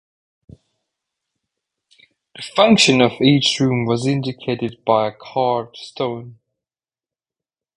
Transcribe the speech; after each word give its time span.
The 0.49 2.41
function 2.55 3.01
of 3.01 3.21
each 3.21 3.59
room 3.59 3.85
was 3.85 4.07
indicated 4.07 4.83
by 4.83 5.09
a 5.09 5.15
carved 5.15 5.77
stone. 5.77 6.39